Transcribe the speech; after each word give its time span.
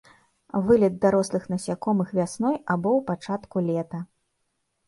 Вылет 0.69 0.95
дарослых 1.03 1.43
насякомых 1.51 2.09
вясной 2.21 2.55
або 2.77 2.89
ў 3.01 3.07
пачатку 3.11 3.57
лета. 3.69 3.99